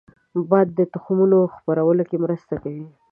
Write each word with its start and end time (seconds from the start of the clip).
باد 0.49 0.67
د 0.77 0.79
تخمونو 0.93 1.37
خپرولو 1.55 2.03
کې 2.09 2.17
مرسته 2.23 2.53
کوي 2.63 2.85